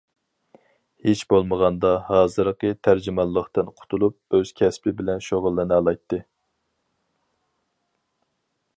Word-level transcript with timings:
ھېچ 1.07 1.19
بولمىغاندا 1.33 1.91
ھازىرقى 2.07 2.71
تەرجىمانلىقتىن 2.87 3.71
قۇتۇلۇپ 3.83 4.39
ئۆز 4.39 4.55
كەسپى 4.63 4.97
بىلەن 5.03 5.25
شۇغۇللىنالايتتى. 5.29 6.23